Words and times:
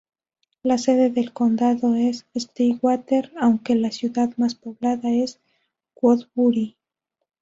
La 0.63 0.79
sede 0.79 1.11
del 1.11 1.31
condado 1.31 1.93
es 1.93 2.25
Stillwater, 2.35 3.31
aunque 3.39 3.75
la 3.75 3.91
ciudad 3.91 4.35
más 4.37 4.55
poblada 4.55 5.11
es 5.11 5.39
Woodbury. 6.01 6.75